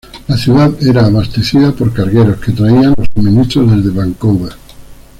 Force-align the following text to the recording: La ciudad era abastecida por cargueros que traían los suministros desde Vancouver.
La 0.27 0.35
ciudad 0.35 0.71
era 0.81 1.05
abastecida 1.05 1.71
por 1.73 1.93
cargueros 1.93 2.39
que 2.41 2.51
traían 2.53 2.95
los 2.97 3.07
suministros 3.13 3.69
desde 3.83 3.95
Vancouver. 3.95 4.53